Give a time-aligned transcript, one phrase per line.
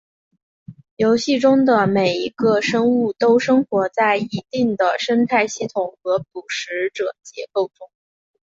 [0.95, 7.87] 游戏中的每一个生物都生活在一定的生态系统和捕食者结构中。